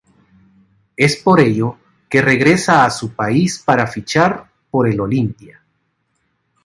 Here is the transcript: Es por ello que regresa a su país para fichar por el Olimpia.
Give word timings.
Es 0.97 1.15
por 1.17 1.39
ello 1.39 1.77
que 2.09 2.23
regresa 2.23 2.83
a 2.83 2.89
su 2.89 3.13
país 3.13 3.59
para 3.63 3.85
fichar 3.85 4.51
por 4.71 4.87
el 4.87 4.99
Olimpia. 4.99 5.61